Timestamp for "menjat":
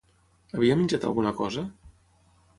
0.79-1.05